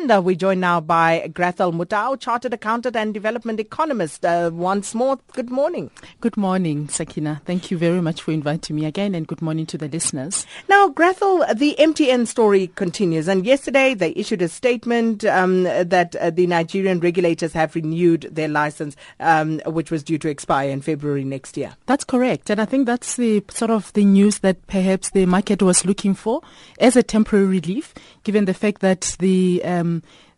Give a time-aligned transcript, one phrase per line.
[0.00, 4.24] And uh, we're joined now by Grathel Mutau, Chartered Accountant and Development Economist.
[4.24, 5.90] Uh, once more, good morning.
[6.22, 7.42] Good morning, Sakina.
[7.44, 10.46] Thank you very much for inviting me again and good morning to the listeners.
[10.70, 13.28] Now, Grathel, the MTN story continues.
[13.28, 18.48] And yesterday they issued a statement um, that uh, the Nigerian regulators have renewed their
[18.48, 21.76] license, um, which was due to expire in February next year.
[21.84, 22.48] That's correct.
[22.48, 26.14] And I think that's the sort of the news that perhaps the market was looking
[26.14, 26.40] for
[26.78, 27.92] as a temporary relief,
[28.24, 29.89] given the fact that the um,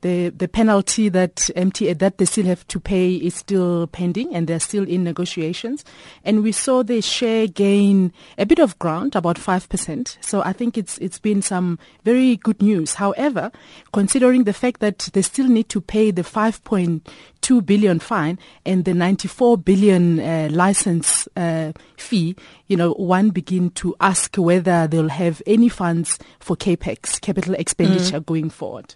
[0.00, 4.46] the the penalty that MTN that they still have to pay is still pending and
[4.46, 5.84] they're still in negotiations.
[6.24, 10.18] And we saw the share gain a bit of ground, about five percent.
[10.20, 12.94] So I think it's it's been some very good news.
[12.94, 13.50] However,
[13.92, 17.08] considering the fact that they still need to pay the five point
[17.40, 22.36] two billion fine and the ninety four billion uh, license uh, fee,
[22.68, 28.20] you know, one begin to ask whether they'll have any funds for capex, capital expenditure,
[28.20, 28.26] mm.
[28.26, 28.94] going forward.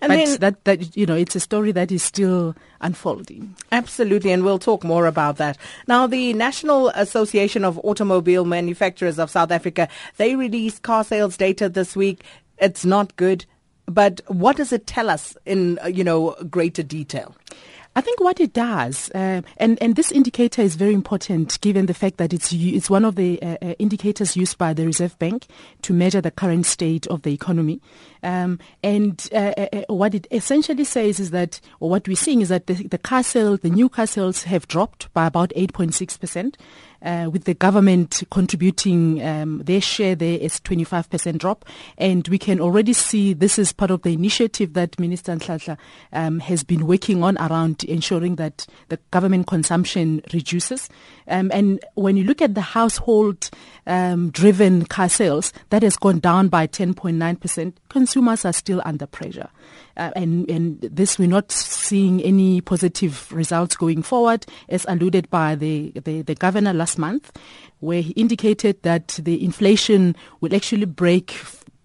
[0.00, 3.56] And but then, that, that, you know, it's a story that is still unfolding.
[3.70, 5.56] Absolutely, and we'll talk more about that.
[5.86, 11.68] Now, the National Association of Automobile Manufacturers of South Africa, they released car sales data
[11.68, 12.24] this week.
[12.58, 13.44] It's not good,
[13.86, 17.34] but what does it tell us in, you know, greater detail?
[17.94, 21.94] I think what it does, uh, and and this indicator is very important given the
[21.94, 25.46] fact that it's it's one of the uh, uh, indicators used by the Reserve Bank
[25.82, 27.82] to measure the current state of the economy.
[28.22, 32.48] Um, and uh, uh, uh, what it essentially says is that, what we're seeing is
[32.48, 36.56] that the, the car sales, the new car sales have dropped by about 8.6 percent
[37.02, 41.64] uh, with the government contributing um, their share there is 25% drop.
[41.98, 45.76] And we can already see this is part of the initiative that Minister Nhlanhla
[46.12, 50.88] um, has been working on around ensuring that the government consumption reduces.
[51.28, 53.50] Um, and when you look at the household
[53.86, 57.72] um, driven car sales, that has gone down by 10.9%.
[57.88, 59.48] Consumers are still under pressure.
[59.96, 65.54] Uh, and, and this we're not seeing any positive results going forward, as alluded by
[65.54, 67.36] the, the, the governor last month,
[67.80, 71.34] where he indicated that the inflation will actually break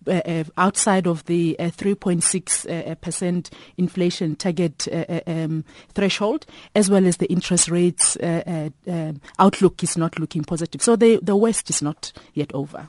[0.07, 4.87] Uh, uh, outside of the uh, 3.6 uh, percent inflation target
[5.27, 6.45] um, threshold,
[6.75, 10.81] as well as the interest rates um, outlook is not looking positive.
[10.81, 12.87] So the the worst is not yet over.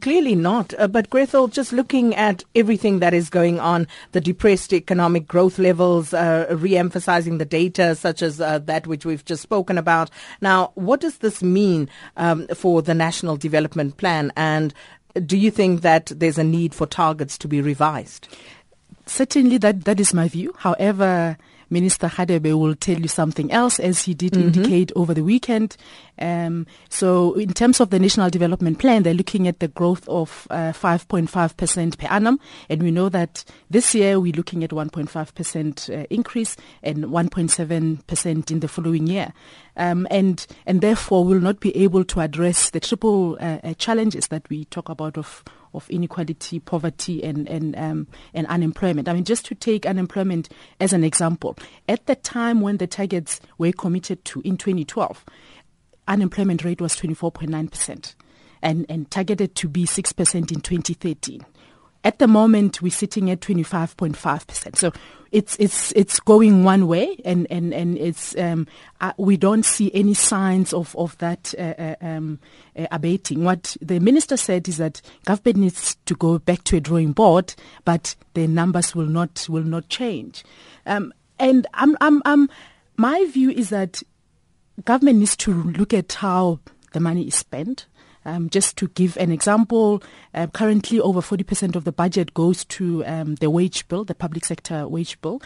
[0.00, 0.72] clearly not.
[0.90, 6.12] but Grathel, just looking at everything that is going on, the depressed economic growth levels,
[6.12, 10.10] re-emphasizing the data such as that which we've just spoken about.
[10.40, 14.72] Now, what does this mean um, for the national development plan and
[15.24, 18.28] do you think that there's a need for targets to be revised?
[19.06, 20.54] Certainly, that, that is my view.
[20.58, 21.36] However,
[21.68, 24.48] Minister Radebe will tell you something else, as he did mm-hmm.
[24.48, 25.76] indicate over the weekend.
[26.18, 30.46] Um, so, in terms of the National Development Plan, they're looking at the growth of
[30.50, 32.38] uh, 5.5% per annum.
[32.68, 38.60] And we know that this year we're looking at 1.5% uh, increase and 1.7% in
[38.60, 39.32] the following year.
[39.78, 44.28] Um, and, and therefore will not be able to address the triple uh, uh challenges
[44.28, 45.44] that we talk about of
[45.76, 49.08] of inequality, poverty, and and um, and unemployment.
[49.08, 50.48] I mean, just to take unemployment
[50.80, 51.56] as an example,
[51.88, 55.24] at the time when the targets were committed to in 2012,
[56.08, 58.14] unemployment rate was 24.9 percent,
[58.62, 61.44] and and targeted to be six percent in 2013.
[62.06, 64.76] At the moment, we're sitting at 25.5 percent.
[64.76, 64.92] So
[65.32, 68.68] it's it's it's going one way, and and and it's um,
[69.00, 72.38] uh, we don't see any signs of of that uh, uh, um,
[72.78, 73.42] uh, abating.
[73.42, 77.56] What the minister said is that government needs to go back to a drawing board,
[77.84, 80.44] but the numbers will not will not change.
[80.86, 82.48] Um, and I'm, I'm, I'm,
[82.96, 84.00] my view is that
[84.84, 86.60] government needs to look at how
[86.92, 87.86] the money is spent.
[88.26, 90.02] Um, just to give an example,
[90.34, 94.44] uh, currently over 40% of the budget goes to um, the wage bill, the public
[94.44, 95.40] sector wage bill,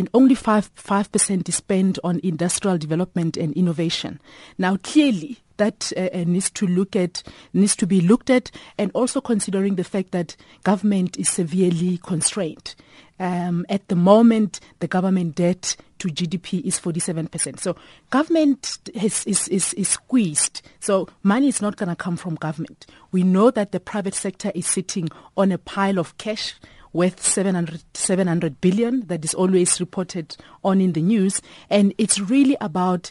[0.00, 4.18] and only 5, 5% is spent on industrial development and innovation.
[4.56, 7.22] Now, clearly, that uh, uh, needs to look at
[7.52, 12.74] needs to be looked at, and also considering the fact that government is severely constrained.
[13.18, 17.60] Um, at the moment, the government debt to GDP is 47%.
[17.60, 17.76] So
[18.08, 20.62] government is, is, is, is squeezed.
[20.80, 22.86] So money is not going to come from government.
[23.12, 26.54] We know that the private sector is sitting on a pile of cash
[26.92, 31.40] worth 700, 700 billion that is always reported on in the news.
[31.68, 33.10] And it's really about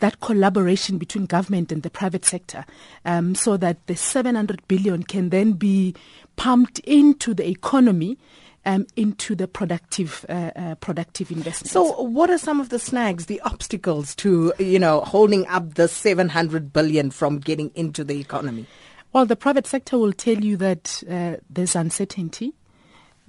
[0.00, 2.64] that collaboration between government and the private sector
[3.04, 5.94] um, so that the 700 billion can then be
[6.36, 8.18] pumped into the economy
[8.66, 11.72] um, into the productive uh, uh, productive investments.
[11.72, 15.88] So, what are some of the snags, the obstacles to you know holding up the
[15.88, 18.66] 700 billion from getting into the economy?
[19.12, 22.52] Well, the private sector will tell you that uh, there's uncertainty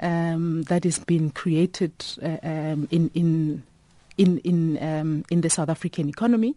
[0.02, 3.64] um, has been created uh, um, in in
[4.18, 6.56] in in um, in the South African economy.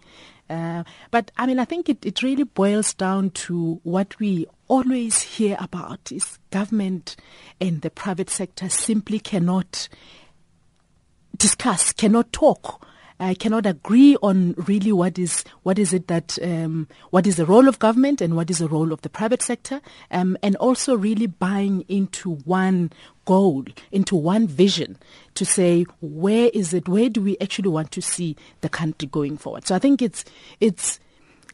[0.50, 5.22] Uh, but I mean, I think it, it really boils down to what we always
[5.22, 7.16] hear about is government
[7.60, 9.88] and the private sector simply cannot
[11.38, 12.86] discuss, cannot talk
[13.22, 17.46] I cannot agree on really what is what is it that um, what is the
[17.46, 19.80] role of government and what is the role of the private sector,
[20.10, 22.90] um, and also really buying into one
[23.24, 24.98] goal, into one vision
[25.34, 29.38] to say where is it, where do we actually want to see the country going
[29.38, 29.66] forward.
[29.66, 30.24] So I think it's
[30.60, 30.98] it's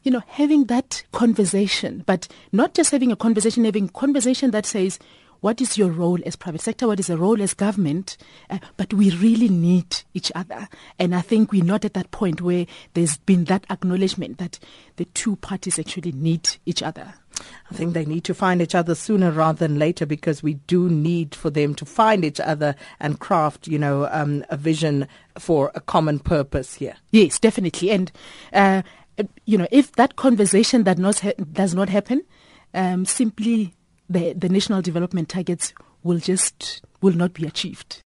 [0.05, 4.99] you know having that conversation, but not just having a conversation, having conversation that says
[5.40, 6.87] what is your role as private sector?
[6.87, 8.17] What is the role as government?
[8.50, 10.69] Uh, but we really need each other.
[10.99, 14.58] And I think we're not at that point where there's been that acknowledgement that
[14.96, 17.14] the two parties actually need each other.
[17.70, 20.88] I think they need to find each other sooner rather than later because we do
[20.88, 25.06] need for them to find each other and craft, you know, um, a vision
[25.38, 26.96] for a common purpose here.
[27.12, 27.90] Yes, definitely.
[27.90, 28.11] And,
[28.52, 28.82] uh,
[29.44, 32.23] you know, if that conversation that not ha- does not happen,
[32.75, 33.75] um, simply
[34.08, 35.72] the, the national development targets
[36.02, 38.02] will just will not be achieved.